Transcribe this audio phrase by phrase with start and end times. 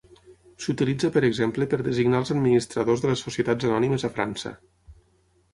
[0.63, 4.57] S'utilitza per exemple per designar els administradors de les Societats anònimes a França.